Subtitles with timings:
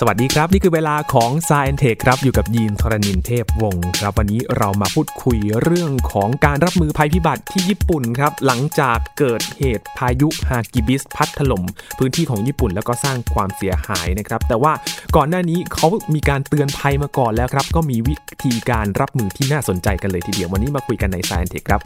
[0.00, 11.62] สวัสดีครับ นี่คือเวลาของ s ซ e n t e c h ครับ อยู่กับยีนทรณินเทพวงศ์ครับ วันนี้เรามาพูดคุยเรื่องของการรับมือภัยพิบัติที่ญี่ปุ่นครับ หลังจากเกิดเหตุพายุฮากิบิสพัดถล่ม
[11.98, 14.72] พื้นที่ของญี่ปุ่นแล้วก็สร้างความเสียหายนะครับ แต่ว่า
[15.16, 21.80] ก่อนหน้านี้เขามีการเตือนภัยมาก่อนแล้วครับ ก็มีวิธีการรับมือที่น่าสนใจกันเลยทีเดียววันนี้มาคุยกันใน s ซ e n t e c h ครับ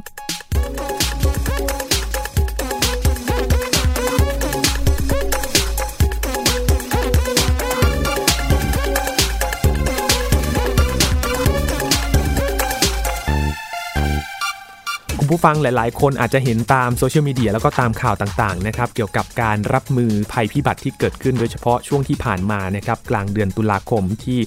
[15.35, 24.39] ผู้ฟังหลาย ๆ คนอาจจะเห็นตามโซเชียลมีเดียแล้วก็ตามข่าวต่าง ๆ นะครับ เกี่ยวกับการรับมือภัยพิบัติที่เกิดขึ้นโดยเฉพาะช่วงที่ผ่านมานะครับ กลางเดือนตุลาคมที่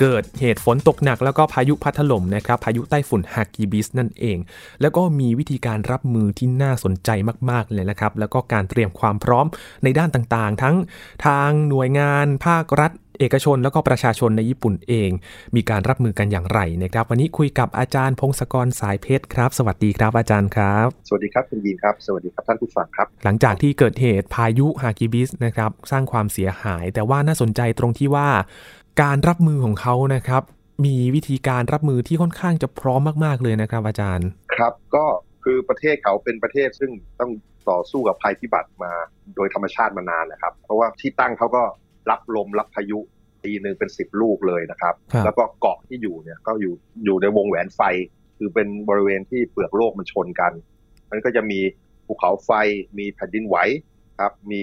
[0.00, 4.38] เกิดเหตุฝนตกหนักแล้วก็พายุพัดถล่มนะครับ พายุใต้ฝุ่นฮากิบิสนั่นเอง
[4.80, 7.10] แล้วก็มีวิธีการรับมือที่น่าสนใจ
[7.50, 9.46] มาก ๆ เลยนะครับ แล้วก็การเตรียมความพร้อม
[9.84, 10.76] ในด้านต่าง ๆ ทั้ง
[11.26, 15.10] ทางหน่วยงานภาครัฐ เอกชนแล้วก็ประชาชนในญี่ปุ่นเอง
[15.56, 28.28] มีการรับมือกันอย่างไรนะครับ วันนี้คุยกับอาจารย์พงศกรสายเพชรครับ สวัสดีครับอาจารย์ครับ สวัสดีครับคุณยีนครับ สวัสดีครับท่านผู้ฟังครับ หลังจากที่เกิดเหตุพายุฮากิบิสนะครับสร้างความเสียหาย แต่ว่าน่าสนใจตรงที่ว่า
[29.02, 30.42] การรับมือของเขานะครับ
[30.84, 35.04] มีวิธีการรับมือที่ค่อนข้างจะพร้อมมากๆเลยนะครับ อาจารย์ครับก็
[35.44, 37.30] คือประเทศเขาเป็นประเทศซึ่งต้อง
[37.70, 38.92] ต่อสู้กับภัยพิบัติมา
[39.36, 41.62] โดยธรรมชาติมานานนะครับ เพราะว่าที่ตั้งเขาก็
[42.10, 42.98] รับลมรับพายุ
[43.44, 46.74] ปีหนึ่งเป็นสิบลูกเลยนะครับครับ แล้วก็เกาะที่อยู่เนี่ยก็อยู่
[47.04, 47.80] อยู่ในวงแหวนไฟ
[48.38, 50.52] คือเป็นบริเวณที่เปลือกโลกมันชนกัน
[51.10, 51.60] มันก็จะมี
[52.06, 52.50] ภูเขาไฟ
[52.98, 53.56] มีแผ่นดินไหว
[54.20, 54.62] ครับ มี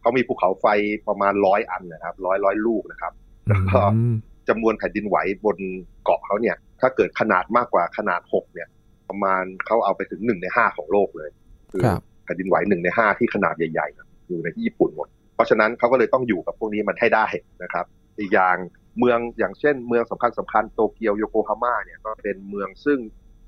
[0.00, 0.66] เขามีภูเขาไฟ
[1.08, 3.12] ประมาณร้อยอันนะครับร้อยร้อยลูกนะครับ
[3.48, 4.14] แล้วก็อืม
[4.48, 5.58] จำนวนแผ่นดินไหวบน
[6.04, 8.68] เกาะเขาเนี่ย ถ้าเกิดขนาดมากกว่าขนาดหกเนี่ย
[9.08, 11.30] ประมาณเขาเอาไปถึงหนึ่งในห้าของโลกเลย
[11.72, 17.26] คือครับแผ่นดินไหวหนึ่งในห้าที่ขนาดใหญ่ๆนะอยู่ในที่ญี่ปุ่นหมด เพราะฉะนั้นเขาก็เลยต้องอยู่กับพวกนี้มันให้ได้
[17.62, 17.86] นะครับ
[18.20, 18.56] อีกอย่าง
[18.98, 22.98] เมืองอย่างเช่น เมืองสำคัญสำคัญโตเกียวโยโกฮาม่าเนี่ยก็เป็นเมืองซึ่ง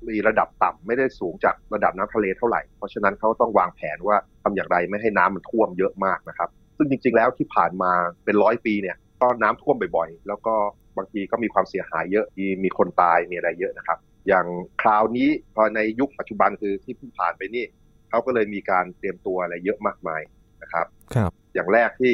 [0.09, 7.91] มีระดับต่ำไม่ได้สูงจากระดับน้ำทะเลเท่าไหร่ เพราะฉะนั้นเขาต้องวางแผนว่าทำอย่างไรไม่ให้น้ำมันท่วมเยอะมากนะครับ ซึ่งจริง ๆ แล้วที่ผ่านมา
[8.25, 10.53] เป็นร้อยปีเนี่ยก็น้ำท่วมบ่อยๆ แล้วก็
[10.97, 13.97] บางทีก็มีความเสียหายเยอะมีมีคนตายมีอะไรเยอะนะครับ
[14.27, 14.45] อย่าง
[14.81, 17.65] คราวนี้พอในยุคปัจจุบันคือที่เพิ่งผ่านไปนี่
[18.09, 20.21] เขาก็เลยมีการเตรียมตัวอะไรเยอะมากมาย
[20.61, 20.85] นะครับ
[21.15, 22.13] ครับ อย่างแรกที่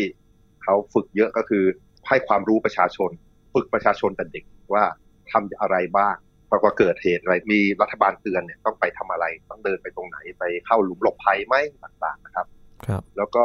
[0.64, 1.64] เขาฝึกเยอะก็คือ
[2.08, 3.12] ให้ความรู้ประชาชน
[3.54, 4.84] ฝึกประชาชนแต่เด็กว่า
[5.32, 6.16] ทำอะไรบ้าง
[6.50, 12.48] พอเกิดเหตุอะไรมีรัฐบาลเตือนเนี่ยต้องไปทำอะไร ต้องเดินไปตรงไหนไปเข้าหลุมหลบภัยไหมต่างๆนะครับ
[12.88, 13.44] ครับ แล้วก็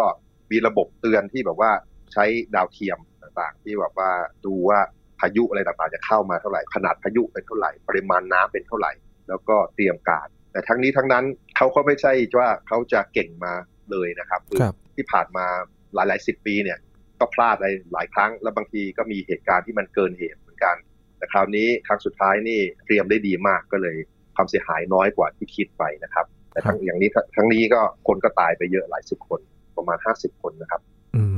[0.51, 1.71] มีระบบเตือนที่แบบว่า
[2.13, 2.25] ใช้
[2.55, 4.11] ดาวเทียมต่างๆ ที่แบบว่า
[4.47, 4.81] ดูว่า
[5.21, 8.93] พายุอะไรต่างๆจะเข้ามาเท่าไหร่ ขนาดพายุเป็นเท่าไหร่ ปริมาณน้ำเป็นเท่าไหร่
[9.29, 11.25] แล้วก็เตรียมการ แต่ทั้งนี้ทั้งนั้น
[11.57, 13.53] เขาก็ไม่ใช่ว่าเขาจะเก่งมา
[13.91, 15.47] เลยนะครับอครับที่ผ่านมา
[15.95, 16.79] หลายๆสิบปีเนี่ย
[17.21, 20.77] ก็พลาดอะไรหลายครั้ง แล้วบางทีก็มีเหตุการณ์ที่มันเกินเหตุเหมือนกัน
[21.19, 23.97] แต่คราวนี้ครั้งสุดท้ายนี่เตรียมได้ดีมากก็เลย
[24.37, 29.41] ความเสียหายน้อยกว่าที่คิดไปนะครับ แต่ทั้งอย่างนี้ทั้งนี้ก็คนก็ตายไปเยอะหลายสิบคน
[29.77, 30.81] ประมาณห้าสิบคนนะครับ
[31.17, 31.35] อืม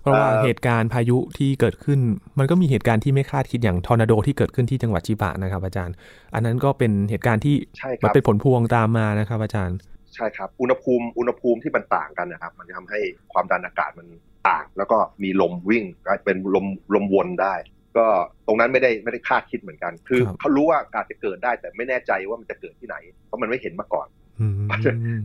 [0.00, 2.00] เพราะว่าเอ่อเหตุการณ์พายุที่เกิดขึ้น
[2.38, 5.94] มันก็มีเหตุการณ์ที่ไม่คาดคิดอย่างทอร์นาโดที่เกิดขึ้นที่จังหวัดชิบะนะครับ อาจารย์
[6.34, 9.76] อันนั้นก็เป็นเหตุการณ์ที่ใช่ครับมันเป็นผลพวงตามมานะครับ อาจารย์
[10.14, 13.00] ใช่ครับ อุณหภูมิอุณหภูมิที่มันต่างกันนะครับ มันจะทำให้
[13.32, 14.06] ความดันอากาศมัน
[14.48, 17.54] ต่าง แล้วก็มีลมวิ่งกลายเป็นลมลมวนได้
[17.96, 18.06] ก็
[18.46, 24.08] ตรงนั้นไม่ได้ไม่ได้คาดคิดเหมือนกัน คือครับเขารู้ว่าอากาศจะเกิดได้แต่ไม่แน่ใจว่ามันจะเกิดที่ไหน เพราะมันไม่เห็นมาก่อน
[24.40, 24.54] อืม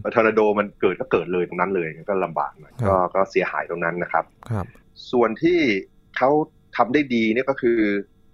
[0.04, 4.66] พอทอร์นาโดมันเกิดก็เกิดเลยตรงนั้นเลยก็ลำบากหน่อยครับก็ก็เสียหายตรงนั้นนะครับครับ
[5.12, 5.60] ส่วนที่
[6.18, 6.30] เขา
[6.78, 7.80] ทำได้ดีเนี่ยก็คือ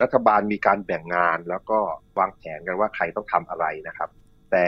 [0.03, 1.79] รัฐบาลมีการแบ่งงานแล้วก็
[2.19, 4.09] วางแผนกันว่าใครต้องทำอะไรนะครับ
[4.51, 4.65] แต่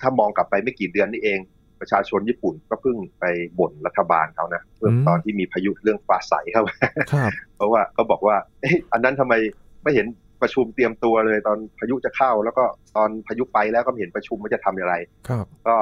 [0.00, 1.40] ถ้ามองกลับไปไม่กี่เดือนนี่เอง
[1.80, 3.24] ประชาชนญี่ปุ่นก็เพิ่งไป
[3.58, 6.76] บ่นรัฐบาลเขานะเรื่องอืมตอนที่มีพายุเรื่องฟ้าใสเข้ามา
[7.12, 9.34] ครับเพราะว่าก็บอกว่าเอ๊ะอันนั้นทำไม
[9.82, 10.06] ไม่เห็น
[10.42, 12.64] ประชุมเตรียมตัวเลยตอนพายุจะเข้า แล้วก็
[12.96, 14.96] ตอนพายุไปแล้วก็ไม่เห็นประชุมว่าจะทำอย่างไร
[15.28, 15.76] ครับก็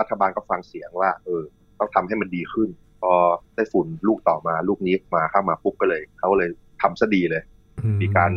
[0.00, 1.42] รัฐบาลก็ฟังเสียงว่า เออ
[1.78, 2.68] ต้องทำให้มันดีขึ้น
[3.02, 3.12] พอ
[3.54, 6.50] ได้ฝุ่นลูกต่อมาลูกนี้มาเข้ามาปุ๊บก็เลยเขาเลย
[6.82, 7.42] ทำซะดีเลย
[7.82, 8.32] อืมีการ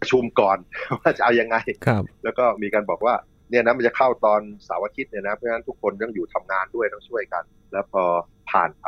[0.00, 0.58] ประชุมก่อน
[1.00, 1.56] ว่าจะเอายังไง
[1.86, 3.14] ครับแล้วก็มีการบอกว่า
[3.50, 8.02] เนี่ยนะมันจะเข้าตอนเสาร์อาทิตย์เนี่ยนะเพราะฉะนั้นทุกคนต้องอยู่ทำงานด้วยต้องช่วยกัน แล้วพอ
[8.50, 8.86] ผ่านไป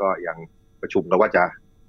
[0.00, 0.36] ก็ยัง
[0.82, 1.42] ประชุมกันว่าจะ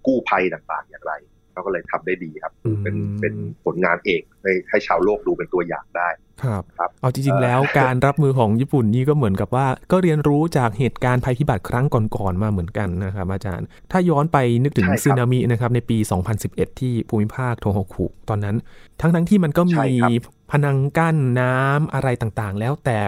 [0.06, 1.14] กู้ภัยต่างๆอย่างไร
[1.52, 3.34] เขาก็เลยทำได้ดีครับคือเป็นอืมเป็น
[3.66, 6.10] ผลงานเอกให้ให้ชาวโลกดูเป็นตัวอย่างได้
[6.44, 15.98] ครับครับเอาจริงๆแล้วการรับมือของญี่ปุ่นนี่ก็เหมือนกับว่า ก็เรียนรู้จากเหตุการณ์ภัยพิบัติครั้งก่อนๆมาเหมือนกันนะครับอาจารย์ ถ้าย้อนไปนึกถึงใช่ครับสึนามินะครับในปี
[16.40, 18.56] 2011 ที่ภูมิภาคโทโฮคุตอนนั้น
[19.02, 20.14] ทั้งๆที่มันก็ใช่มี
[20.50, 23.00] ครับพนังกั้นน้ำอะไรต่างๆ แล้วแต่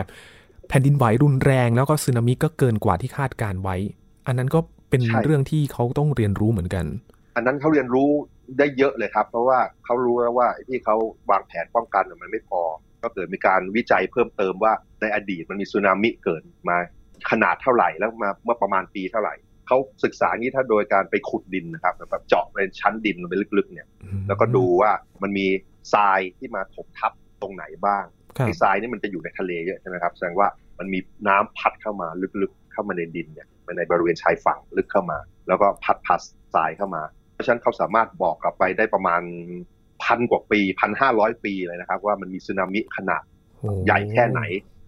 [0.69, 3.75] แผ่นดินไหวรุนแรงแล้วก็สึนามิก็เกินกว่าที่คาดการไว้
[4.27, 4.59] อันนั้นก็
[4.89, 6.85] เป็นใช่เรื่องที่เขาต้องเรียนรู้เหมือนกัน
[7.35, 8.09] อันนั้นเขาเรียนรู้
[8.57, 10.95] ได้เยอะเลยครับ เพราะว่าเขารู้แล้วว่าที่เขา
[11.31, 12.61] วางแผนป้องกันมันไม่พอ
[13.03, 16.77] ก็เกิดมีการวิจัยเพิ่มเติมว่าในอดีตมันมีสึนามิเกิดมา
[17.31, 19.35] ขนาดเท่าไหร่แล้วมาเมื่อประมาณปีเท่าไหร่
[19.67, 23.87] เขาศึกษานี้ถ้าโดยการไปขุดดินนะครับแบบเจาะเป็นชั้นดินไปลึกๆเนี่ย
[24.27, 24.91] แล้วก็ดูว่า
[25.21, 25.47] มันมี
[25.93, 30.47] ทรายที่มาถมทับ ตรงไหนบ้างไอ้ทรายนี่มันจะอยู่ในทะเลเยอะใช่ไหมครับแสดงว่า
[30.79, 32.07] มันมีน้ำพัดเข้ามา
[32.41, 33.47] ลึกๆเข้ามาในดินเนี่ย
[33.77, 36.21] ในบริเวณชายฝั่งลึกเข้ามา แล้วก็พัดพัด
[36.53, 37.03] ทรายเข้ามา
[37.33, 39.21] เพราะฉะนั้นเขาสามารถบอกกลับไปได้ประมาณ
[40.03, 43.23] พันกว่าปีพันห้าร้อยปีเลยนะครับ ว่ามันมีสึนามิขนาด
[43.85, 44.41] ใหญ่แค่ไหน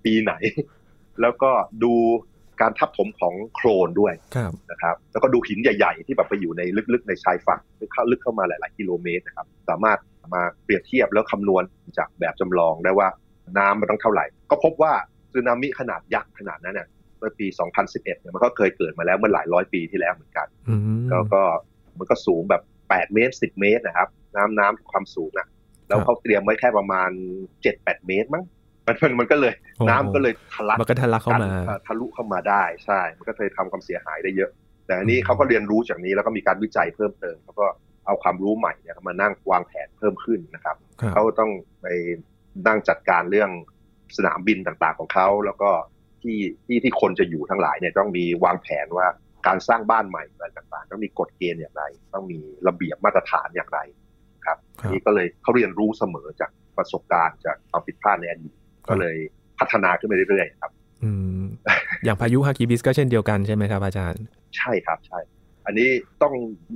[0.06, 0.34] ปีไหน
[1.22, 1.52] แล้วก็
[1.84, 1.94] ดู
[2.62, 4.14] การทับถมของโครนด้วย
[4.72, 6.62] นะครับ แล้วก็ดูหินใหญ่ ๆ ที่แบบไปอยู่ใน
[6.94, 7.60] ลึกๆในชายฝั่ง
[7.94, 10.00] เข้าลึกเข้ามาหลาย ๆ กิโลเมตรนะครับ สามารถ
[10.34, 11.64] มาเปรียบเทียบแล้วคำนวณ
[11.98, 13.08] จากแบบจำลองได้ว่า
[13.58, 14.94] น้ำมันต้องเท่าไหร่ ก็พบว่า
[15.34, 16.88] สึนามิขนาดยักษ์ขนาดนั้นเนี่ย
[17.18, 17.48] เมื่อปี
[17.80, 20.48] 2011 เนี่ยมันก็เคยเกิดมาแล้วเมื่อหลายร้อยปีที่แล้วเหมือนกัน
[21.12, 21.42] แล้วก็
[21.98, 25.48] มันก็สูงแบบ 8 เมตร 10 เมตรนะครับ น้ำน้ำความสูงนะ
[25.88, 27.10] แล้วเขาเตรียมไว้แค่ประมาณ
[27.60, 28.44] 7-8 เมตรมั้ง
[28.88, 29.54] มันมันมันก็เลย
[29.90, 31.48] น้ำก็เลยทะลักมันก็ทะลักเข้ามา
[31.88, 34.52] ทะลุเข้ามาได้ใช่ มันก็เคยทำความเสียหายได้เยอะ
[34.86, 37.68] แต่อันนี้เขาก็เรียนรู้จากนี้แล้วก็มีการวิจัยเพิ่มเติมเขาก็
[38.12, 40.76] เอาความรู้ใหม่เนี่ยมานั่งวางแผนเพิ่มขึ้นนะครับ
[41.14, 41.88] เขาต้องไป
[42.68, 43.52] นั่งจัดการเรื่อง
[44.18, 45.70] สนามบินต่างๆของเขาแล้วก็
[46.22, 49.08] ที่ที่ที่คนจะอยู่ทั้งหลายเนี่ยต้องมีวางแผนว่า
[49.48, 53.80] การสร้างบ้านใหม่อะไรต่างๆ ต้องมีกฎเกณฑ์อย่างไร ต้องมีระเบียบมาตรฐานอย่างไร
[54.46, 54.58] ครับ
[54.92, 58.54] นี่ก็เลยเขาเรียนรู้เสมอจากประสบการณ์จากความผิดพลาดในอดีต
[58.90, 59.16] ก็เลย
[59.60, 60.72] พัฒนาขึ้นไปเรื่อยๆครับ
[61.04, 61.12] อื
[61.42, 61.44] ม
[62.04, 64.24] อย่างพายุฮากิบิสก็เช่นเดียวกันใช่ไหมครับอาจารย์
[64.58, 65.20] ใช่ครับใช่
[65.66, 65.90] อันนี้
[66.22, 66.34] ต้อง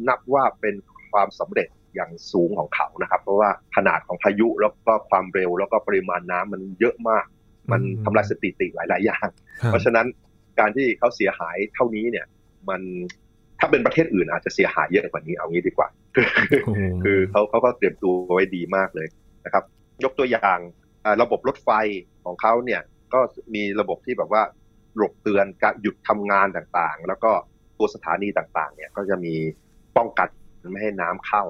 [0.07, 0.75] นับว่าเป็น
[1.15, 7.25] ความสำเร็จอย่างสูงของเขานะครับ เพราะว่าขนาดของพายุแล้วก็ความเร็วแล้วก็ปริมาณน้ำมันเยอะมาก
[7.71, 9.27] มันทำลายสถิติหลาย ๆ อย่าง
[9.65, 10.07] เพราะฉะนั้น
[10.59, 12.25] การที่เขาเสียหายเท่านี้เนี่ย
[12.69, 12.81] มัน
[13.59, 15.87] ถ้าเป็นประเทศอื่นอาจจะเสียหายเยอะกว่านี้เอางี้ดีกว่า
[17.03, 19.07] คือเขาเขาก็เตรียมตัวไว้ดีมากเลย
[19.45, 19.63] นะครับ
[20.03, 20.59] ยกตัวอย่าง
[21.21, 21.69] ระบบรถไฟ
[22.25, 22.81] ของเขาเนี่ย
[23.13, 23.19] ก็
[23.55, 24.43] มีระบบที่แบบว่า
[24.97, 27.31] หลบเตือนการหยุดทำงานต่างๆ แล้วก็
[27.77, 29.35] ตัวสถานีต่างๆ เนี่ยก็จะมี
[29.97, 30.27] ป้องกัน
[30.71, 31.43] ไม่ให้น้ำเข้า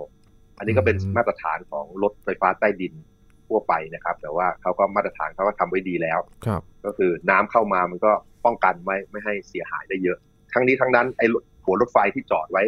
[0.58, 2.94] อันนี้ก็เป็นมาตรฐานของรถไฟฟ้าใต้ดิน
[3.48, 8.12] ทั่วไปนะครับ แต่ว่าเขาก็มาตรฐานเขาก็ทำไว้ดีแล้วครับ ก็คือน้ำเข้ามามันก็
[8.46, 10.18] ป้องกันไม่ไม่ให้เสียหายได้เยอะ
[10.54, 11.26] ทั้งนี้ทั้งนั้นไอ้
[11.66, 12.64] หัวรถไฟที่จอดไว้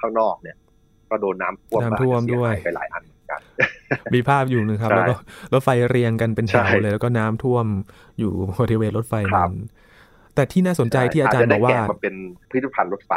[0.00, 0.56] ข้างนอกเนี่ย
[1.10, 3.40] ก็โดนน้ำท่วมน้ำท่วมด้วยไปหลายอันกัน
[4.14, 5.14] มีภาพอยู่นึงครับ แล้วก็
[5.52, 7.66] รถไฟเรียงกันเป็นแถวเลย แล้วก็น้ำท่วม
[8.18, 9.54] อยู่บริเวณรถไฟนั้น
[10.34, 12.14] แต่ที่น่าสนใจที่อาจารย์บอกว่ามันเป็น
[12.50, 13.12] พิพิธภัณฑ์รถไฟ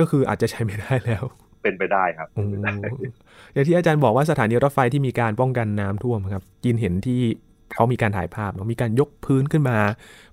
[0.00, 1.24] ก็คืออาจจะใช้ไม่ได้แล้ว
[1.62, 2.28] เป็นไปได้ครับ
[3.52, 7.20] อย่างที่อาจารย์บอกว่าสถานีรถไฟที่มีการป้องกันน้ำท่วมครับยินเห็นที่
[7.74, 9.78] เขามีการถ่ายภาพมีการยกพื้นขึ้นมา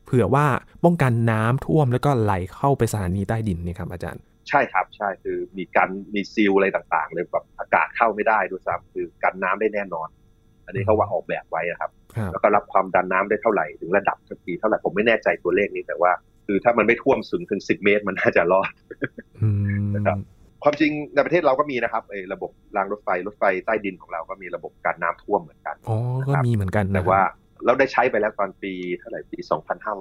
[0.05, 0.45] เผื่อว่า
[0.85, 10.07] ป้องกันน้ำท่วมแล้วก็ไหลเข้าไปสถานีใต้ดินนี่ครับอาจารย์ใช่ครับใช่คือมีการมีซีลอะไรต่างๆเลยแบบอากาศเข้าไม่ได้ด้วยซ้ำคือกันน้ำได้แน่นอน
[10.65, 11.91] อันนี้เขาว่าออกแบบไว้นะครับ
[12.31, 16.11] แล้วก็รับความดันน้ำได้เท่าไหร่ถึงระดับสักทีเท่าไหร่ผมไม่แน่ใจตัวเลขนี้แต่ว่า
[16.45, 18.71] คือถ้ามันไม่ท่วมสูงถึงสิบเมตรมันน่าจะรอด
[19.95, 20.17] นะครับ
[20.65, 25.97] ความจริงในประเทศเราก็มีนะครับไอ้ระบบรางรถไฟรถไฟใต้ดินของเราก็มีระบบการน้ำท่วมเหมือนกันอ๋อ
[26.27, 27.21] ก็มีเหมือนกันแต่ว่า
[27.65, 29.37] เราได้ใช้ไปแล้วตอนปีเท่าไหร่ปี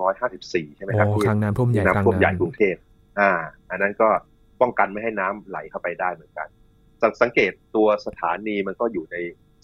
[0.06, 2.76] 2554 ใช่ไหมครับที่น้ำท่วมใหญ่น้ำท่วมใหญ่กรุงเทพ
[3.20, 3.30] อ่า
[3.70, 4.08] อันนั้นก็
[4.60, 6.48] ป้องกันไม่ให้น้ำไหลเข้าไปได้เหมือนกัน
[7.22, 9.16] สังเกตตัวสถานีมันก็อยู่ใน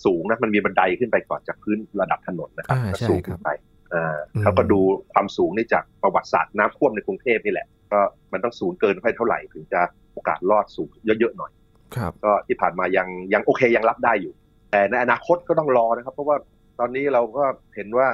[0.04, 2.78] สูงนะมันมีบันไดขึ้นไปก่อนจากพื้นระดับถนนนะครับ
[3.08, 3.48] สูงขึ้นไป
[3.94, 4.80] อ่าเขาก็ดู
[5.12, 8.00] ความสูงนี่จากประวัติศาสตร์น้ำท่วมในกรุงเทพนี่แหละ ก็
[8.32, 9.80] มันต้องสูงเกินไปเท่าไหร่ถึงจะ
[10.12, 11.52] โอกาสรอดสูงเยอะๆหน่อย
[11.96, 14.32] ครับก็ที่ผ่านมายังยังโอเคยังรับได้อยู่
[14.70, 16.36] แต่ในอนาคตก็ต้องรอนะครับ เพราะว่า
[16.78, 17.44] ตอนนี้เราก็
[17.76, 18.08] เห็นว่า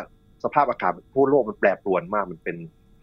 [0.45, 2.57] สภาพอากาศทั่วโลกมันแปรปรวนมากมันเป็น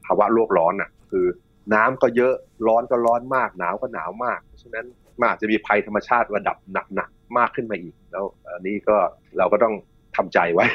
[0.05, 1.25] ภาวะโลกร้อนอะ คือ
[1.73, 2.33] น้ำก็เยอะ
[2.67, 4.85] ร้อนก็ร้อนมาก หนาวก็หนาวมากเพราะฉะนั้น
[5.19, 6.57] มันอาจจะมีภัยธรรมชาติระดับ
[6.95, 8.97] หนักๆมากขึ้นมาอีก แล้วอันนี้ก็
[9.37, 9.75] เราก็ต้อง
[10.15, 10.65] ทำใจไว้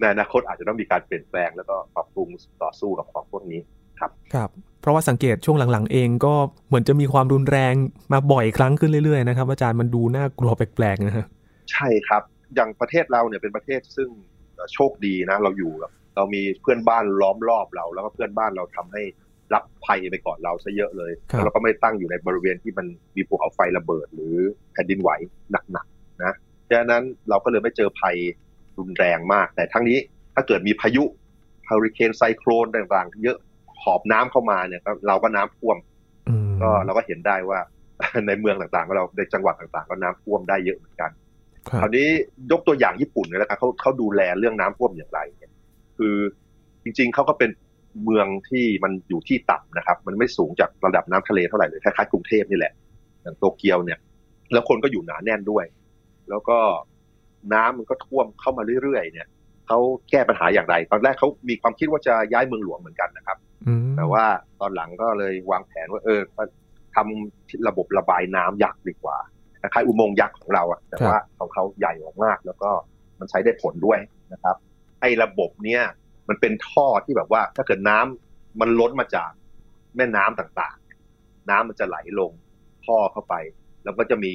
[0.00, 2.28] ในอนาคตอาจจะต้องมีการเปลี่ยนแปลงแล้วก็ปรับปรุง
[2.62, 3.60] ต่อสู้กับของพวกนี้
[4.00, 6.34] ครับครับ เพราะว่าสังเกตช่วงหลังๆ เองก็
[6.68, 7.74] เหมือนจะมีความรุนแรง
[8.12, 11.26] มาบ่อยครั้งขึ้นเรื่อยๆนะครับอาจารย์มันดูน่ากลัวแปลกๆนะฮะ
[11.72, 12.22] ใช่ครับ
[12.54, 14.08] อย่างประเทศเราเนี่ยเป็นประเทศซึ่ง
[14.74, 15.72] โชคดีนะ เราอยู่
[16.16, 19.02] เรามีเพื่อนบ้านล้อมรอบเรา แล้วก็เพื่อนบ้านเราทำให้
[19.54, 24.34] รับภัยไปก่อนเราซะเยอะเลยแล้วเราก็ไม่ตั้งอยู่ในบริเวณที่มันมีภูเขาไฟระเบิด หรือ
[24.72, 25.10] แผ่นดินไหว
[25.72, 26.34] หนักๆนะ
[26.70, 28.16] ดังนั้นเราก็เลยไม่เจอภัย
[28.78, 29.98] รุนแรงมาก แต่ทั้งนี้
[30.34, 31.04] ถ้าเกิดมีพายุ
[31.66, 33.38] เฮอริเคนไซโครนต่างๆ เยอะ
[33.84, 35.76] หอบน้ำเข้ามาเนี่ยเราก็น้ำท่วม
[36.62, 37.58] ก็เราก็เห็นได้ว่า
[38.26, 41.10] ในเมืองต่างๆก็เราในจังหวัดต่างๆ ก็น้ำท่วมได้เยอะเหมือนกัน
[41.80, 42.06] คราวนี้
[42.52, 45.52] ยกตัวอย่างญี่ปุ่นเลยนะครับเขาเขาดูแลเรื่องน้ำท่วมอย่างไรเนี่ย
[45.98, 46.16] คือ
[46.82, 47.50] จริงๆเขาก็เป็น
[48.04, 52.72] เมืองที่มันอยู่ที่ต่ำนะครับ มันไม่สูงจากระดับน้ำทะเลเท่าไหร่เลยคล้ายๆกรุงเทพนี่แหละ
[53.22, 53.98] อย่างโตเกียวเนี่ย
[54.52, 55.64] แล้วคนก็อยู่หนาแน่นด้วย
[56.30, 56.58] แล้วก็
[57.52, 59.26] น้ำมันก็ท่วมเข้ามาเรื่อยๆเนี่ย
[59.66, 59.78] เขา
[60.10, 63.38] แก้ปัญหาอย่างไร ตอนแรกเขามีความคิดว่าจะย้ายเมืองหลวงเหมือนกันนะครับ
[63.96, 64.24] แต่ว่า
[64.60, 66.20] ตอนหลังก็เลยวางแผนว่าเออ
[66.96, 69.18] ทำระบบระบายน้ำยักษ์ดีกว่า
[69.60, 71.92] คล้ายๆอุโมงค์ยักษ์ของเราอะแต่ว่าของเขาใหญ่
[72.24, 72.70] มากๆแล้วก็
[73.18, 73.98] มันใช้ได้ผลด้วย
[74.32, 74.56] นะครับ
[75.00, 75.82] ไอ้ระบบเนี้ย
[76.28, 79.30] มันเป็นท่อที่แบบว่า ถ้าเกิดน้ำมันล้นมาจาก
[79.96, 82.32] แม่น้ำต่างๆ น้ำมันจะไหลลง
[82.86, 83.34] ท่อเข้าไป
[83.84, 84.32] แล้วก็จะมี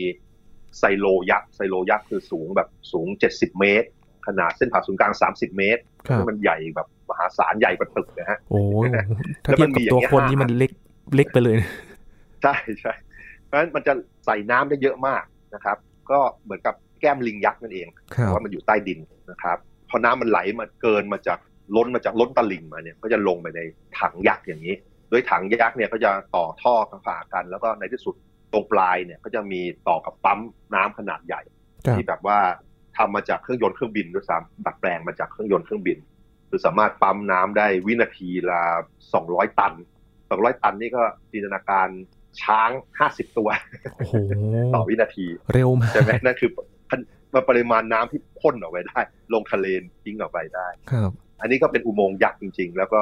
[0.79, 3.87] ไซโลยักษ์ไซโลยักษ์คือสูงแบบสูง70เมตร
[4.27, 8.87] ขนาดเส้นผ่าศูนย์กลาง30เมตรครับมันใหญ่แบบ มหาศาลใหญ่กว่าตึกนะฮะโอ้ย
[9.45, 10.71] ถ้าแล้วเทีมัยบนกับมีตัวอย่างเงี้ยคนนี่มันเล็ก
[11.15, 11.57] เล็กไปเลย
[12.43, 12.93] ใช่ใช่
[13.45, 13.93] เพราะฉะนั้นมันจะ
[14.25, 15.23] ใส่น้ำได้เยอะมาก
[15.55, 15.77] นะครับ
[16.11, 18.99] ก็เหมือนกับแก้มลิงยักษ์นั่นเองครัแต่บว่ามันอยู่ใต้ดิน
[19.31, 19.57] นะครับ
[19.89, 21.39] พอน้ำมันไหลมาเกินมาจาก
[21.75, 23.61] ล้นมาจากล้นตลิ่งมาเนี่ยก็จะลงไปใน
[23.99, 24.75] ถังยักษ์อย่างนี้
[25.09, 26.73] โดยถังยักษ์เนี่ยก็จะต่อท่อ
[27.05, 28.15] ผ่ากัน แล้วก็ในที่สุด
[28.53, 30.39] ตรงปลายเนี่ยก็จะมีต่อกับปั๊ม
[30.75, 31.41] น้ำขนาดใหญ่
[31.85, 32.39] ครับที่แบบว่า
[32.97, 35.97] ทำมาจากเครื่องยนต์เครื่องบินด้วยซ้ำดัดแปลงมาจากเครื่องยนต์เครื่องบิน
[36.55, 38.61] คือสามารถปั๊มน้ำได้วินาทีละ
[39.09, 39.73] 200ตัน
[40.19, 41.87] 200ตันนี่ก็จินตนาการ
[42.41, 42.69] ช้าง
[43.03, 43.49] 50ตัว
[43.95, 44.13] โอ้โห
[44.75, 46.49] ต่อวินาที เร็วมากใช่ไหมนั่นคือ
[47.49, 48.99] ปริมาณน้ำที่พ่นออกไปได้
[49.33, 49.65] ลงทะเล
[50.03, 53.01] ทิ้งออกไปได้ครับ อันนี้ก็เป็นอุโมงค์ยักษ์จริง ๆ แล้วก็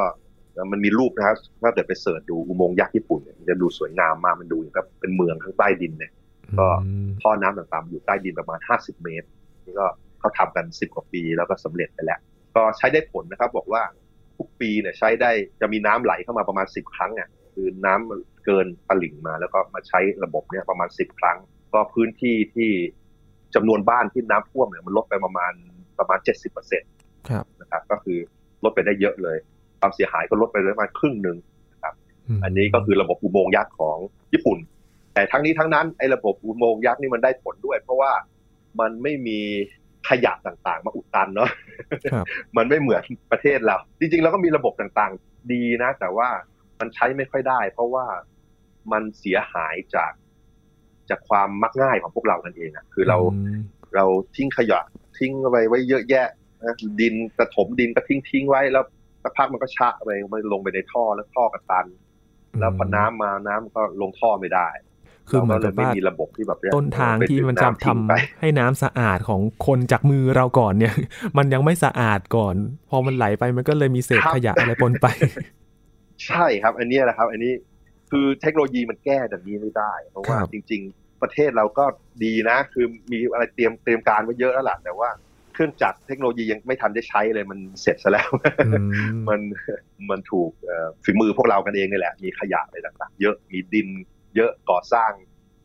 [0.72, 6.12] มันมีรูปนะครับถ้าเกิดไปเสิร์ชดูอุโมงค์ยักษ์ญี่ปุ่นเนี่ยมันจะดูสวยงามมากมันดูอย่างกับเป็นเมืองข้างใต้ดินเนี่ย
[6.60, 9.28] ก็อืมท่อน้ำต่างๆอยู่ใต้ดินประมาณ50เมตร
[9.66, 9.88] นี่ก็
[10.20, 12.20] เขาทำกัน10กว่าปีแล้วก็สำเร็จไปแล้ว
[12.56, 13.82] ก็ใช้ได้ผลนะครับ บอกว่า
[14.38, 15.32] ทุกปีเนี่ยใช้ได้
[15.62, 21.38] จะมีน้ำไหลเข้ามาประมาณ10ครั้งอะคือน้ำมันเกินตลิ่งมา แล้วก็มาใช้ระบบเนี่ยประมาณ10ครั้ง
[21.74, 22.72] ก็พื้นที่ที่
[23.56, 25.54] จำนวนบ้านที่น้ำท่วมเนี่ยมันลดไปประมาณ
[26.00, 26.92] ประมาณ70เปอร์เซ็นต์
[27.30, 28.20] ครับนะครับ ก็คือ
[28.64, 29.38] ลดไปได้เยอะเลย
[29.80, 31.38] ความเสียหายก็ลดไปประมาณครึ่งหนึ่ง
[32.38, 33.98] มอันนี้ก็คือระบบอุโมงค์ยักษ์ของ
[34.34, 34.58] ญี่ปุ่น
[35.14, 38.12] แต่ทั้งนี้ทั้งนั้นไอ้ระบบอุโมงค์ยักษ์นี่มันได้ผลด้วย เพราะว่า
[38.80, 39.40] มันไม่มี
[40.10, 41.50] ขยะต่างๆ มาอุดตันเนาะ
[42.14, 42.26] ครับ
[42.58, 46.30] มันไม่เหมือนประเทศเรา จริงๆ แล้วก็มีระบบต่างๆ ดีนะ แต่ว่า
[46.80, 48.06] มันใช้ไม่ค่อยได้ เพราะว่า
[48.92, 50.14] มันเสียหายจาก
[51.10, 53.18] จากความมักง่ายของพวกเรากันเองอะคือเรา
[53.56, 53.58] ม
[53.96, 54.06] เรา
[54.36, 54.80] ทิ้งขยะ
[55.18, 56.28] ทิ้งไว้ไว้เยอะแยะ
[56.64, 58.84] นะดินกระถมดินก็ทิ้งทิ้งไว้แล้ว
[59.24, 61.86] สักพักมันก็ชะไปมันลงไปในท่อแล้วท่อก็ตัน
[62.60, 64.68] แล้วพอน้ำมาน้ำก็ลงท่อไม่ได้
[65.30, 70.94] คือเหมือนเรากัก็บเลยไม่ว่ามีระบบที่แบบเยต้นทางที่มันจะไปทำดึงน้ำทิ้งไปให้น้ำสะอาดของคนจากมือเราก่อนเนี่ย
[71.38, 72.56] มันยังไม่สะอาดก่อน
[72.90, 75.08] พอมันไหลไปมันก็เลยมีเศษขยะอะไรปนไป
[76.26, 77.54] ใช่ครับ อันเนี้ยนะครับ อันนี้
[78.12, 81.86] คือเทคโนโลยีมันแก้แบบนี้ไม่ได้เพราะว่าครับจริง ๆ ประเทศเราก็
[82.24, 85.10] ดีนะ คือมีอะไรเตรียมเตรียมการไว้เยอะแล้วล่ะแต่ว่า
[85.54, 88.30] เครื่องจักรเทคโนโลยียังไม่ทันได้ใช้เลยมันเสร็จซะแล้ว
[88.68, 88.72] อื
[89.14, 89.40] มมัน
[90.10, 93.88] มันถูกเอ่อฝีมือพวกเรากันเองนี่แหละ มีขยะอะไรต่างๆ เยอะมีดิน
[94.36, 95.12] เยอะก่อสร้าง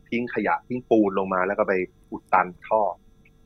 [0.09, 1.75] ทิ้งขยะทิ้งปูนลงมา แล้วก็ไป
[2.11, 2.81] อุดตันท่อ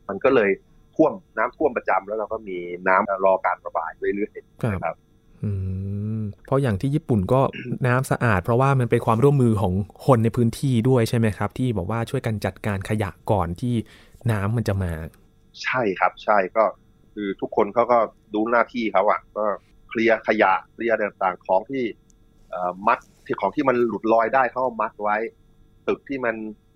[0.08, 0.50] มันก็เลย
[0.94, 4.96] ท่วมน้ำท่วมประจำแล้วเราก็มีน้ำรอการระบายเรื่อยๆครับนะครับ
[5.42, 5.50] อื
[6.18, 7.40] มเพราะอย่างที่ญี่ปุ่นก็
[7.86, 9.72] น้ำสะอาด เพราะว่ามันเป็นความร่วมมือของ
[10.06, 13.74] คนในพื้นที่ด้วยใช่ไหมครับ ที่บอกว่าช่วยกันจัดการขยะก่อนที่
[14.30, 14.92] น้ำมันจะมา
[15.62, 16.64] ใช่ครับใช่ก็
[17.14, 17.98] คือทุกคนเขาก็
[18.34, 19.44] ดูหน้าที่เขาอะก็
[19.88, 21.84] เคลียร์ขยะเคลียร์อะไรต่างๆของที่
[22.50, 22.98] เอ่อมัด
[23.32, 25.16] ที่ของที่มันหลุดลอยได้เขาก็มัดไว้
[25.88, 26.34] ตึกที่มัน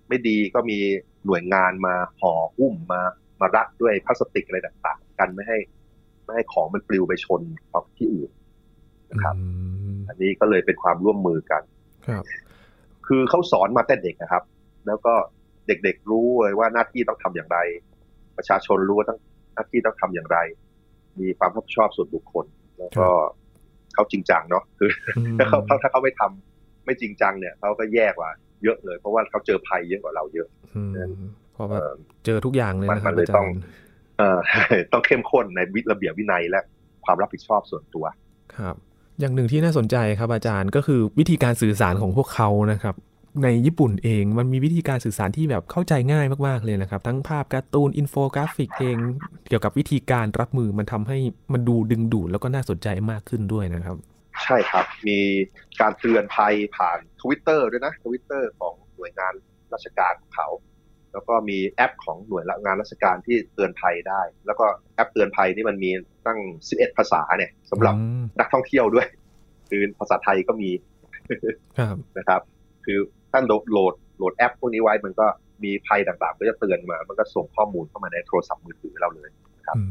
[0.09, 0.79] ไม่ดีก็มี
[1.25, 3.01] หน่วยงานมาห่อหุ้มมา
[3.41, 5.57] มารัดด้วยพลาสติกอะไรต่างๆ กันไม่ให้
[6.23, 8.29] ไม่ให้ของมันปลิวไปชนกับที่อื่น
[9.11, 9.43] นะครับอื
[9.95, 11.61] มอันนี้ก็เลยเป็นความร่วมมือกัน
[12.07, 12.23] ครับ
[13.07, 14.43] คือเขาสอนมาแต่เด็กนะครับ
[14.87, 15.13] แล้วก็
[15.67, 17.59] เด็กๆรู้เลยว่าหน้าที่ต้องทำอย่างไร
[18.37, 19.19] ประชาชนรู้ว่าต้อง
[19.53, 20.37] หน้าที่ต้องทำอย่างไร
[21.19, 22.45] มีความรับผิดชอบส่วนบุคคล
[22.77, 23.09] แล้วก็
[23.97, 28.29] เขาจริงจังเนาะคืออืมถ้าเขาถ้าเขาไม่ทำไม่จริงจังเนี่ยเขาก็แย่กว่า
[28.63, 30.91] เยอะเลย เพราะว่าเขาเจอภัยเยอะกว่าเราเยอะอืม
[31.53, 31.93] เพราะว่าเอ่อ
[32.25, 33.53] เจอทุกอย่างเลยนะคมัรับนเลยอาจารย์มันเลยต้อง
[34.17, 34.39] เอ่อ
[34.93, 36.59] ต้องเข้มข้นในวิระเบียบวินัยและ
[37.05, 38.05] ความรับผิดชอบส่วนตัว
[38.57, 38.75] ครับ
[39.19, 42.95] อย่างหนึ่งที่น่าสนใจครับอาจารย์ก็คือวิธีการสื่อสารของพวกเขานะครับ
[43.43, 48.97] ในญี่ปุ่นเองมันมีวิธีการสื่อสารที่แบบเข้าใจง่ายมากๆเลยนะครับ ทั้งภาพการ์ตูนอินโฟกราฟิกเอง
[49.49, 51.17] เกี่ยวกับวิธีการรับมือมันทำให้
[51.53, 53.97] มันดูดึงดูดแล้วก็น่าสนใจมากขึ้นด้วยนะครับ
[54.43, 55.19] ใช่ครับ มี
[55.81, 59.33] การเตือนภัยผ่านทวิตเตอร์ด้วยนะทวิตเตอร์ของหน่วยงาน
[59.73, 60.47] ราชการของเขา
[61.13, 64.65] แล้วก็มีแอปของหน่วยงานราชการที่เตือนภัยได้ แล้วก็
[64.95, 65.91] แอปเตือนภัยนี่มันมี
[66.25, 66.39] ตั้ง
[66.69, 69.07] 11 ภาษาเนี่ยสำหรับอืมนักท่องเที่ยวด้วย
[69.69, 70.69] คือภาษาไทยก็มี
[71.79, 72.41] ครับนะครับ
[72.85, 72.99] คือ
[73.31, 75.27] ท่านโหลดโหลดโหลดแอปพวกนี้ไว้มันก็
[75.63, 79.29] มีภัยต่างๆ ก็จะเตือนมา มันก็ส่งข้อมูลเข้ามาในโทรศัพท์มือถือเราเลย
[79.67, 79.83] ครับอื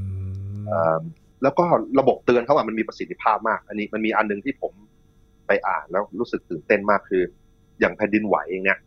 [0.59, 1.01] มเอ่อ
[1.43, 1.65] แล้วก็
[2.01, 4.73] ระบบเตือนเขาอะมันมีประสิทธิภาพมาก อันนี้มันมีอันหนึงที่ผม
[5.47, 7.23] ไปอ่านแล้วรู้สึกตื่นเต้นมากคือ
[7.81, 8.79] อย่างแผ่นดินไหวเองเนี่ย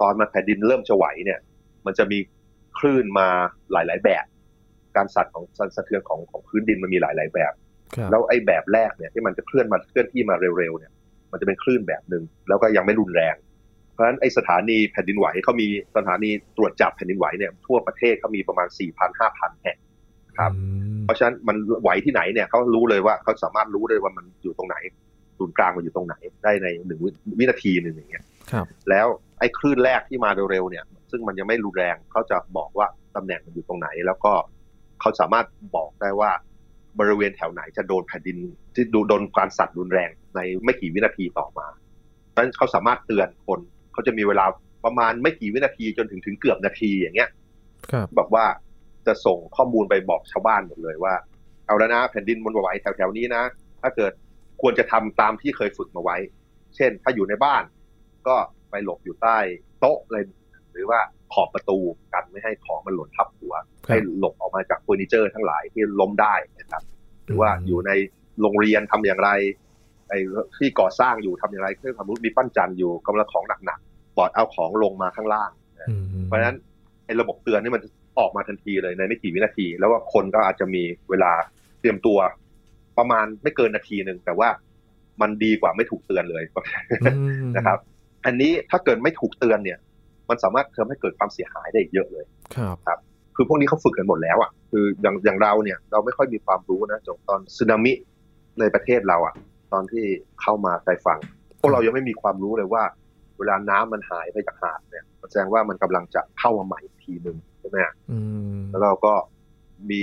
[0.00, 1.38] ตอนมาแผ่นดินเริ่มจะไหวเนี่ย
[1.86, 2.18] มันจะมี
[2.78, 3.28] คลื่นมา
[3.72, 4.24] หลาย ๆ แบบ
[4.96, 7.52] การสั่นของสั่นสะเทือนของของพื้นดินมันมีหลาย ๆ แบบ
[7.94, 10.92] ครับแล้วไอ้แบบแรกเนี่ยที่มันจะเคลื่อนมาเคลื่อนที่มาเร็วๆเนี่ย
[11.32, 13.36] มันจะเป็นคลื่นแบบหนึ่งแล้วก็ยังไม่รุนแรง
[13.96, 19.78] เพราะฉะนั้นไอ้สถานีแผ่นดินไหวเขามีสถานีตรวจจับแผ่นดินไหวเนี่ยทั่วประเทศเขามีประมาณ 4,000 5,000 แห่ง
[20.38, 20.60] ครับอื
[20.96, 24.76] มเพราะฉะนั้นมันไหวที่ไหนเนี่ยเขารู้เลยว่าเขาสามารถรู้เลยว่ามันอยู่ตรงไหน
[25.38, 29.06] ศูนย์กลางมันอยู่ตรงไหนได้ในหนึ่งวิวินาทีหนึ่งอย่างเงี้ยครับแล้ว
[29.38, 32.86] ไอ้คลื่นแรกที่มาเร็วๆเนี่ย ซึ่งมันยังไม่รุนแรงเขาจะบอกว่า
[33.16, 34.32] ตำแหน่งมันอยู่ตรงไหน แล้วก็
[35.00, 36.30] เขาสามารถบอกได้ว่า
[36.98, 38.38] บริเวณแถวไหนจะโดนแผ่นดิน
[38.74, 41.66] ที่ดูโดนการสั่นรุนแรงในไม่กี่วินาทีต่อมา
[42.30, 43.60] เพราะฉะนั้นเขาสามารถเตือนคน
[43.96, 44.46] เขาจะมีเวลา
[44.84, 47.30] ประมาณไม่กี่วินาทีจนถึงถึงเกือบนาทีอย่างเงี้ย
[47.92, 48.44] ครับแบบว่า
[49.06, 51.14] จะส่งข้อมูลไปบอกชาวบ้านหมดเลยว่า
[51.66, 53.42] เอาแล้วนะแผ่นดินมันไหวแถวๆนี้นะ
[53.82, 54.12] ถ้าเกิด
[54.62, 56.16] ควรจะทำตามที่เคยฝึกมาไว้
[56.76, 57.62] เช่น ถ้าอยู่ในบ้าน
[58.28, 58.36] ก็
[58.70, 59.38] ไปหลบอยู่ใต้
[59.80, 60.22] โต๊ะเลย
[60.72, 61.00] หรือว่า
[61.32, 61.78] ขอบประตู
[62.12, 66.82] กันไม่ให้ของมันหล่นทับหัวครับให้หลบออกมาจากเฟอร์นิเจอร์ทั้งหลายที่ล้มได้นะครับ
[67.24, 67.90] หรือว่าอยู่ใน
[68.40, 69.30] โรงเรียนทำอย่างไร
[70.08, 70.18] ไอ้
[70.56, 73.80] ที่ก่อสร้างอยู่ทำอย่างไรคือสมมติมีปั้นจันทร์อยู่กำลังของหนัก
[74.16, 75.50] ๆปลอดเอาของลงมาข้างล่าง
[75.90, 76.56] อืมเพราะฉะนั้น
[77.06, 81.32] ไอ้ระบบเตือนนี่มันจะออกมาทันทีเลยในไม่กี่วินาที แล้วว่าคนก็อาจจะมีเวลา
[81.80, 82.18] เตรียมตัว
[82.98, 84.48] ประมาณไม่เกินนาทีหนึ่งแต่ว่า
[85.20, 86.42] มันดีกว่าไม่ถูกเตือนเลย
[87.06, 87.12] อื
[87.48, 87.78] มนะครับ
[88.24, 89.78] อันนี้ถ้าเกิดไม่ถูกเตือนเนี่ย
[90.28, 92.24] มันสามารถทำให้เกิดความเสียหายได้อีกเยอะเลย
[92.56, 92.98] ครับ
[93.36, 97.92] คือพวกนี้เขาฝึกกันหมดแล้วอะคืออย่างอย่างเราเนี่ย เราไม่ค่อยมีความรู้นะจนตอนสึนามิ
[98.60, 99.34] ในประเทศเราอะ
[99.72, 100.04] ตอนที่
[100.42, 101.18] เข้ามาชายฝั่ง
[101.60, 102.82] พวกเรายังไม่มีความรู้เลยว่า
[103.38, 107.78] เวลาน้ำมันหายไปจากหาดเนี่ยแสดงว่ามันกำลังจะเข้ามาใหม่อีกทีหนึ่งใช่ไหม
[108.10, 108.18] อื
[108.56, 109.12] มแล้วเราก็
[109.90, 110.02] มี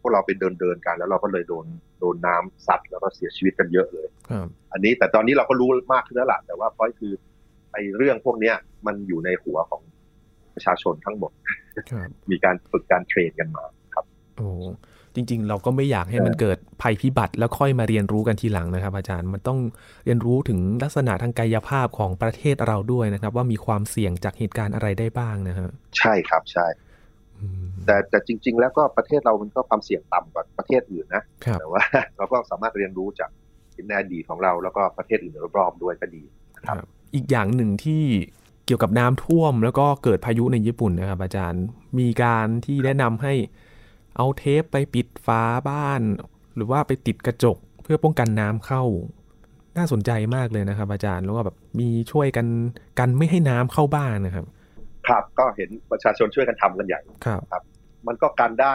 [0.00, 1.66] พวกเราไปเดินเดินๆกัน แล้วเราก็เลยโดน
[2.00, 7.12] โดนน้ำซัดแล้วก็เสียชีวิตกันเยอะเลยครับอันนี้แต่ตอนนี้เราก็รู้มากขึ้นแล้วล่ะแต่ว่าพอยคือ
[7.72, 9.82] ไอ้เรื่องพวกเนี้ยมันอยู่ในหัวของ
[10.54, 11.32] ประชาชนทั้งหมด
[11.90, 13.64] ครับมีการฝึกการเทรนกันมา
[14.36, 14.48] โอ้
[15.14, 19.58] จริง ๆ เราก็ไม่อยากให้มันเกิดภัยพิบัติแล้วค่อยมาเรียนรู้กันทีหลังนะครับ อาจารย์มันต้อง
[20.04, 26.66] เรียนรู้ถึงลักษณะทางกายภาพของประเทศเราด้วยนะครับ ว่ามีความเสี่ยงจากเหตุการณ์อะไรได้บ้างนะฮะใช่ครับใช่
[27.40, 31.82] อืมแต่แต่จริง ๆ แล้วก็ประเทศเรามันก็ความเสี่ยงต่ำกว่าประเทศอื่นนะครับแต่ว่า
[32.16, 33.30] เราก็สามารถเรียนรู้จาก
[33.88, 36.22] ในอดีตของเราแล้วก็ประเทศอื่นรอบๆด้วยก็ดี
[36.66, 38.02] ครับครับอีกอย่างหนึ่งที่
[38.66, 41.62] เกี่ยวกับน้ำท่วม แล้วก็เกิดพายุในญี่ปุ่นนะครับ อาจารย์
[41.98, 43.34] มีการที่แนะนำให้
[44.16, 46.02] เอาเทปไปปิดฝาบ้าน
[46.56, 48.82] หรือว่าไปติดกระจกเพื่อป้องกันน้ำเข้า
[49.76, 52.46] น่าสนใจมากเลยนะครับ อาจารย์แล้วก็แบบมีช่วยกัน
[52.98, 54.46] กันไม่ให้น้ำเข้าบ้านนะครับ
[55.08, 57.62] ครับก็เห็นประชาชนช่วยกันทำกันใหญ่ครับ
[58.06, 58.74] มันก็กันได้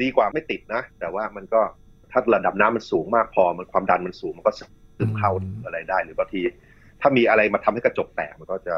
[0.00, 1.60] ดีกว่าไม่ติดนะ แต่ว่ามันก็
[2.10, 6.42] ถ้าระดับน้ำมันสูงมากพอมันความดันมันสูงมันก็ซึมเข้าอืมอะไรได้หรือบางที
[7.00, 8.74] ถ้ามีอะไรมาทำให้กระจกแตกมันก็จะ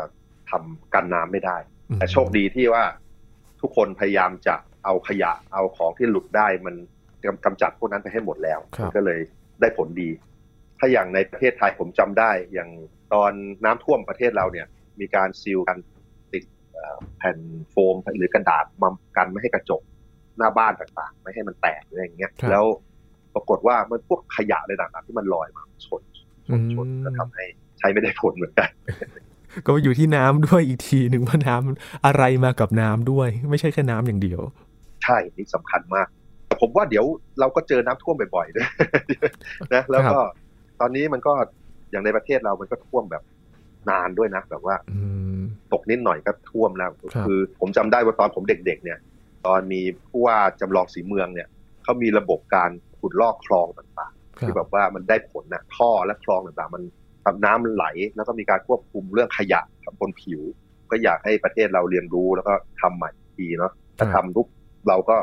[0.51, 1.57] ทำกันน้ำไม่ได้
[1.99, 2.85] แต่โชคดีที่ว่า
[3.61, 4.55] ทุกคนพยายามจะ
[4.85, 6.75] เอาขยะเอาของที่หลุดได้มัน
[7.25, 9.21] กำกำจัดพวกนั้นไปให้หมดแล้วครับมันก็เลย
[9.61, 10.11] ได้ผลดี
[10.79, 12.71] ถ้าอย่างในประเทศไทยผมจำได้ อย่าง
[13.13, 13.33] ตอน
[13.65, 14.67] น้ำท่วมประเทศเราเนี่ย
[15.01, 15.79] มีการซีลกัน
[16.33, 17.39] ติดเอ่อแผ่น
[17.71, 19.83] โฟมหรือกระดาษมากันไม่ให้กระจก
[20.39, 22.65] หน้าบ้านต่างๆ ไม่ให้มันแตกอะไรอย่างเงี้ยครับแล้ว
[23.35, 26.03] ปรากฏว่ามันพวกขยะอะไรต่างๆที่มันลอยมาชน
[26.49, 27.45] ชนชนอืมก็ทำให้
[27.79, 28.71] ใช้ไม่ได้ผลเหมือนกัน
[29.67, 34.41] ก็อยู่ที่น้ำด้วยอีกทีหนึ่งว่าน้ำอะไรมากับน้ำด้วย ไม่ใช่แค่น้ำอย่างเดียว
[35.03, 36.07] ใช่นี่สำคัญมาก
[36.47, 37.05] แต่ผมว่าเดี๋ยว
[37.41, 38.69] เราก็เจอน้ำท่วมบ่อยๆด้วย
[39.75, 40.19] นะแล้วก็
[40.81, 41.33] ตอนนี้มันก็
[41.91, 43.23] อย่างในประเทศเรามันก็ท่วมแบบ
[43.91, 45.01] นานด้วยนะแบบว่าอื
[45.39, 45.41] ม
[45.73, 48.99] ตกนิดหน่อยก็ท่วมแล้วครับคือ ผมจำได้ว่าตอนผมเด็ก ๆ เนี่ย
[49.47, 51.49] ตอนมีผู้ว่าจำลองสีเมืองเนี่ย
[51.83, 56.83] เขามีระบบการขุดลอกคลองต่างคๆรัที่บแบบว่ามันได้ผลนะท่อและคลองต่างๆ มัน
[57.25, 57.87] ทำน้ำมันไหล
[58.17, 59.61] แล้วก็มีการควบคุมเรื่องขยะ
[60.01, 60.41] บนผิว
[60.91, 64.47] ก็อยากให้ประเทศเราเรียนรู้แล้วก็ทำใหม่อีกทีเนาะถ้าทำทุก
[64.89, 65.17] เราก็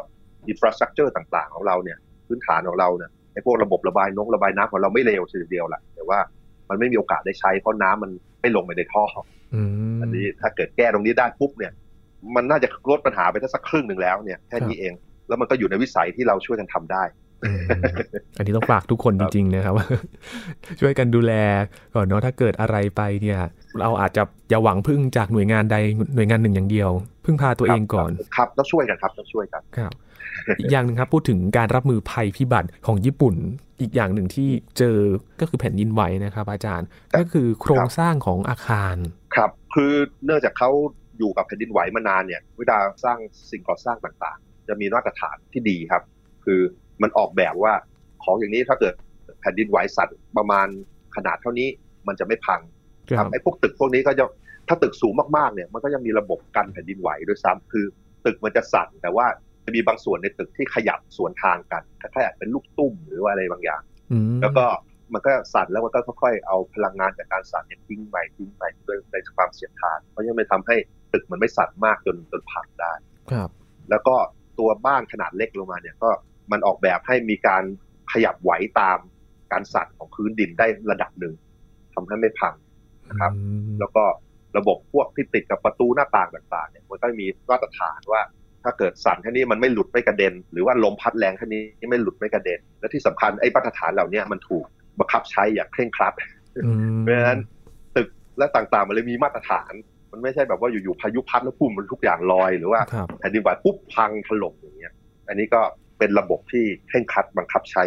[0.47, 6.19] อินฟราสตรักเจอร์ต่าง ๆ ของเราเนี่ย พื้นฐานของเราเนี่ยไอ้พวกระบบระบายน้ำระบายน้ำของเราไม่เลวทีเดียวแหละแต่ว่า
[6.69, 9.03] มันไม่มีโอกาสได้ใช้เพราะน้ำมันไม่ลงไปในท่อ
[9.53, 9.61] อื
[9.95, 11.71] มอันนี้ถ้าเกิดแก้ตรงนี้ได้ปุ๊บเนี่ย
[12.35, 14.93] มันน่าจะลดปัญหาไปได้สักครึ่งหนึ่งแล้วเนี่ยแค่นี้เอง
[15.27, 17.03] แล้วมันก็อยู่ในวิสัยที่เราช่วยกันทำได้
[17.43, 17.61] อืม
[18.37, 19.73] อันนี้ต้องฝากทุกคนจริงๆนะครับ
[20.81, 21.33] ช่วยกันดูแล
[21.95, 23.39] ก่อนเนาะถ้าเกิดอะไรไปเนี่ย
[23.79, 25.75] เราอาจจะอย่าหวังพึ่งจากหน่วยงานใด
[26.15, 26.89] หน่วยงานหนึ่งอย่างเดียว
[27.25, 29.93] พึ่งพาตัวเองก่อนครับต้องช่วยกันครับต้องช่วยกันครับ
[30.59, 33.35] อีกอย่างหนึ่งครับพูดถึงการรับมือภัยพิบัติของญี่ปุ่น
[33.81, 34.97] อีกอย่างหนึ่งที่เจอ
[35.39, 36.87] ก็คือแผ่นดินไหวนะครับ อาจารย์
[37.19, 38.95] ก็คือโครงสร้างของอาคาร
[39.35, 39.93] ครับ คือ
[40.25, 40.69] เนื่องจากเขา
[41.17, 43.17] อยู่กับแผ่นดินไหวมานานเนี่ยเวลาสร้าง
[43.51, 46.03] สิ่งก่อสร้างต่างๆ จะมีมาตรฐานที่ดีครับ
[46.45, 46.61] คือ
[47.01, 47.73] มันออกแบบว่า
[48.23, 48.93] ของอย่างนี้ถ้าเกิด
[49.41, 50.67] แผ่นดินไหวสั่นประมาณ
[51.15, 51.67] ขนาดเท่านี้
[52.07, 52.61] มันจะไม่พัง
[53.17, 54.25] ครับไอ้พวกตึกพวกนี้ก็จะ
[54.67, 57.85] ถ้าตึกสูงมากๆเนี่ยมันก็ยังมีระบบกันแผ่นดินไหวด้วยซ้ำคือ
[58.25, 59.27] ตึกมันจะสั่นแต่ว่า
[59.65, 63.81] จะมีบางส่วนในตึกที่ขยับสวนทางกันคล้ายๆเป็นลูกตุ้มหรือว่าอะไรบางอย่าง
[64.41, 64.65] แล้วก็
[65.13, 70.75] มันก็สั่นแล้วมันก็ค่อยๆเอาพลังงานจากการสั่นเนี่ยทิ้งไปทิ้งไปด้วยในความเสียดทานเพราะยังไม่ทำให้
[71.13, 72.93] ตึกมันไม่สั่นมากจนจนพังได้
[73.31, 73.49] ครับ
[73.89, 74.15] แล้วก็
[74.59, 76.09] ตัวบ้านขนาดเล็กลงมาเนี่ยก็
[76.51, 77.63] มันออกแบบให้มีการ
[78.11, 78.99] ขยับไหวตาม
[79.51, 81.33] การสั่นของพื้นดินได้ระดับหนึ่ง
[81.93, 82.53] ทำให้ไม่พัง
[83.09, 83.31] นะครับ
[83.79, 84.03] แล้วก็
[84.57, 88.21] ระบบพวกที่ติดกับประตูหน้าต่างต่างๆเนี่ยมันก็มีมาตรฐานว่า
[88.63, 94.65] ถ้าเกิดสั่นแค่นี้มันไม่หลุดไม่กระเด็น หรือว่าลมพัดแรงแค่นี้ไม่หลุดไม่กระเด็น และที่สำคัญไอ้มาตรฐานเหล่านี้มันถูก
[94.99, 96.13] บังคับใช้อย่างเคร่งครัด
[97.01, 97.39] เพราะฉะนั้น
[97.95, 99.71] ตึกและต่างๆมันเลยมีมาตรฐาน
[100.11, 102.81] มันไม่ใช่แบบว่าอยู่ๆพายุพัดแล้วพุ่มมันทุกอย่างลอยหรือว่า
[103.19, 104.93] แผ่นดินไหวปุ๊บพังถล่มอย่างเงี้ย
[105.27, 105.61] อันนี้ก็
[105.99, 107.83] เป็นระบบที่เคร่งครัดบังคับใช้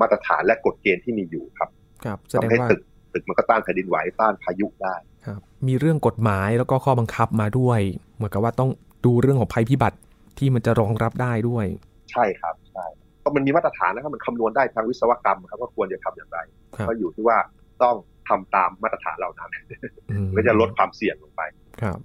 [0.00, 1.68] มาตรฐานและกฎเกณฑ์ที่มีอยู่ครับ
[2.04, 2.80] ครับทำให้ตึก
[3.12, 4.94] ตึกมันก็ต้านแผ่นดินไหวต้านพายุได้
[5.26, 7.80] ครับมีเรื่องกฎหมายแล้วก็ข้อบังคับมาด้วย
[8.16, 8.70] เหมือนกับว่าต้อง
[9.04, 9.98] ดูเรื่องของภัยพิบัติ
[10.38, 11.66] ที่มันจะรองรับได้ด้วย
[12.12, 12.84] ใช่ครับใช่
[13.22, 16.38] ก็มันมีมาตรฐานนะครับมันคำนวณได้ทางวิศวกรรมครับว่าควรจะทำอย่างไร
[16.88, 17.38] ก็อยู่ที่ว่า
[17.82, 17.96] ต้อง
[18.28, 19.50] ทำตามมาตรฐานเหล่านั้น
[20.36, 21.42] ก็จะลดความเสี่ยงลงไป
[21.82, 21.98] ครับ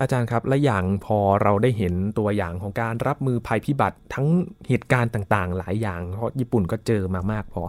[0.00, 4.26] อาจารย์ครับ และอย่างพอเราได้เห็นตัวอย่างของการรับมือภัยพิบัติทั้ง
[4.68, 7.62] เหตุการณ์ต่างๆ หลายอย่าง เพราะญี่ปุ่นก็เจอมามากพอ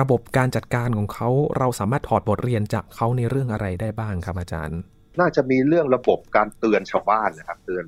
[0.00, 4.78] ระบบการจัดการของเขาเราสามารถถอดบทเรียนจากเขาในเรื่องอะไรได้บ้างครับอาจารย์
[5.20, 7.84] น่าจะมีเรื่องระบบการเตือนชาวบ้านนะครับ เตือน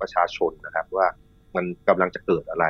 [0.00, 1.06] ประชาชนนะครับว่า
[1.56, 2.66] มันกำลังจะเกิดอะไร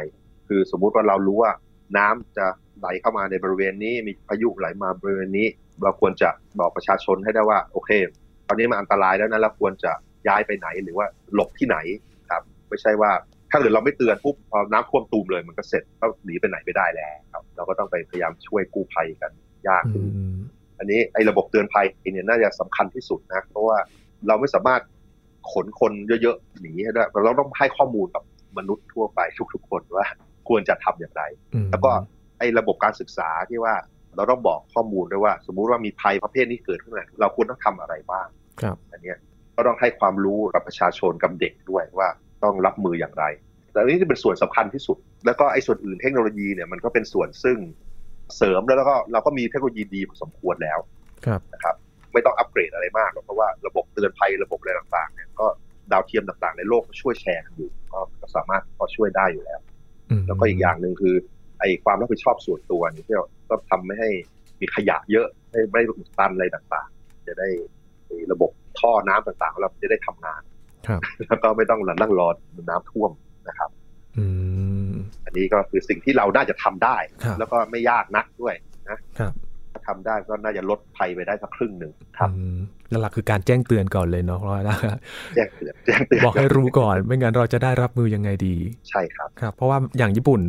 [0.48, 1.52] คือสมมุติว่าเรารู้ว่า
[1.96, 2.46] น้ำจะ
[2.78, 5.46] ไหลเข้ามาในบริเวณนี้มีพายุไหลมาบริเวณนี้
[5.82, 7.90] เราควรจะบอกประชาชนให้ได้ว่า โอเค
[8.46, 9.92] ตอนนี้มันอันตรายแล้วนะเราควรจะ
[10.28, 11.76] ย้ายไปไหนหรือว่าหลบที่ไหน
[12.30, 13.10] ครับ ไม่ใช่ว่า
[13.50, 19.32] ถ้าเกิดเราไม่เตือนปุ๊บพอน้ำท่วมตูมเลย มันก็เสร็จก็หนีไปไหนไม่ได้แล้วครับ เราก็ต้องไปพยายามช่วยกู้ภัยกัน
[19.68, 20.04] ยากขึ้น
[20.78, 23.78] อันนี้ไอ้ระบบเตือนภัยเนี่ยน่าจะสำคัญที่สุดนะ เพราะว่า
[24.28, 24.82] เราไม่สามารถ
[25.52, 28.22] ขนคนเยอะๆหนีได้เราต้องให้ข้อมูลกับ
[28.58, 29.20] มนุษย์ทั่วไป
[29.54, 30.06] ทุกๆคนว่า
[30.48, 31.22] ควรจะทำอย่างไร
[31.70, 31.90] แล้วก็
[32.38, 33.74] ไอ้ระบบการศึกษาที่ว่า
[34.16, 38.26] เราต้องบอกข้อมูลด้วยว่า สมมุติว่ามีภัยประเภทนี้เกิดขึ้นมาเราควรต้องทำอะไรบ้าง
[38.60, 39.14] ครับ อันนี้
[39.56, 42.08] ก็ต้องให้ความรู้กับประชาชนกับเด็กด้วยว่า
[42.44, 43.24] ต้องรับมืออย่างไร
[43.72, 47.58] แต่นี้จะเป็นส่วนสำคัญที่สุด แล้วก็ไอ้ส่วนอื่นเทคโนโลยีเนี่ยมันก็เป็นส่วนซึ่ง
[48.36, 50.78] เสริมแล้วก็เราก็มีเทคโนโลยีดีพอสมควรแล้ว
[51.26, 51.74] ครับนะครับ
[52.12, 55.46] ไม่ต้องอัปเกรดอะไรมากเพราะว่าระบบเตือนภัยระบบอะไรต่างๆเนี่ยก็
[55.92, 57.70] ดาวเทียมต่างๆ ในโลกช่วยแชร์กันอยู่
[58.20, 59.60] ก็สามารถพอช่วยได้อยู่แล้ว
[60.26, 61.14] แล้วก็อีกอย่างหนึ่งคือ
[61.60, 64.10] ไอ้ความรับผิดชอบส่วนตัวนี่ที่เราต้องทำไม่ให้
[64.60, 67.48] มีขยะเยอะไม่ไม่อุดตันอะไรต่างๆ จะได้
[68.32, 70.42] ระบบ ท่อน้ำต่างๆเราจะได้ทำงาน
[70.86, 72.28] ครับแล้วก็ไม่ต้องหลันั่งรอ
[72.70, 73.10] น้ำท่วม
[73.48, 73.70] นะครับ
[74.18, 74.26] อื
[74.88, 74.90] ม
[75.24, 76.96] อันนี้ก็คือสิ่งที่เราน่าจะทำได้
[77.38, 78.54] แล้วก็ไม่ยากนักด้วย
[78.90, 79.32] นะครับ
[79.72, 82.30] ถ้าทำได้ก็น่าจะลดภัยไปได้สักครึ่งหนึ่งครับ
[82.90, 84.62] หลักคือการแจ้งเตือนก่อนเลยเนาะเพราะว่า
[85.34, 88.56] แจ้งเตือนแจ้งเตือนบอกให้รู้ก่อน ไม่งั้นเราจะได้รับมือยังไงดี
[88.90, 90.40] ใช่ครับครับ เพราะว่าอย่างญี่ปุ่น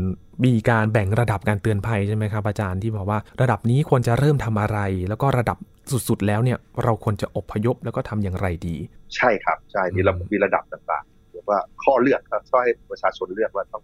[0.45, 5.57] มีการแบ่งระดับการเตือนภัยใช่ไหมครับอาจารย์ที่บอกว่าระดับนี้ควรจะเริ่มทำอะไร แล้วก็ระดับ
[5.91, 8.75] สุดๆ แล้วเนี่ยเราควรจะอพยพแล้วก็ทำอย่างไรดี
[9.15, 12.21] ใช่ครับใช่มีระมีระดับต่างๆหรือว่าข้อเลือก
[12.51, 13.83] ก็ให้ประชาชนเลือกว่าต้อง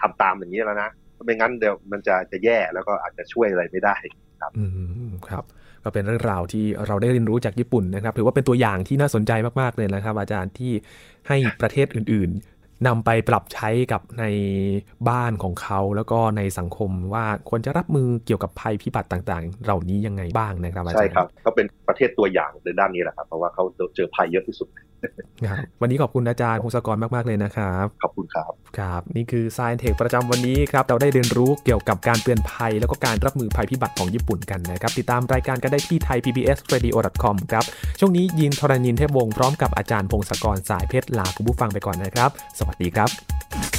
[0.00, 0.90] ทำตามอย่างนี้แล้วนะ
[1.24, 3.96] ไม่งั้นเดี๋ยวมันจะจะแย่แล้วก็อาจจะช่วยอะไรไม่ได้
[4.40, 4.64] ครับอื
[5.08, 5.44] มครับ
[5.84, 10.72] ก็เป็นเรื่องราวที่เราได้เรียนรู้จากญี่ปุ่นนะครับ ถือว่าเป็นตัวอย่างที่น่าสนใจมากๆเลยนะครับ อาจารย์ที่
[11.28, 14.24] ให้ประเทศอื่นๆ นำไปปรับใช้กับใน
[15.08, 23.64] บ้านของเขา แล้วก็ในสังคมว่าควรจะรับมือเกี่ยวกับภัยพิบัติต่างๆ เหล่านี้ยังไงบ้างนะครับอาจารย์ใช่ครับก็เป็นประเทศตัวอย่างในด้านนี้แหละครับเพราะว่าเขา
[23.96, 24.68] เจอภัยเยอะที่สุด
[25.80, 37.64] วันนี้ขอบคุณอาจารย์พงศกรมาก ๆ เลยนะครับ ขอบคุณครับ ครับ นี่คือ Science Tech ประจำวันนี้ครับ เราได้เรียนรู้เกี่ยวกับการเตือนภัย แล้วก็การรับมือภัยพิบัติของญี่ปุ่นกันนะครับ ติดตามรายการกันได้ที่ thaipbsradio.com ครับ
[38.00, 43.71] ช่วงนี้ยินทรณินเทพวงศ์พร้อมกับอาจารย์พงศกรสายเพชรลาคุณผู้ฟังไปก่อนนะครับสวัสดีครับ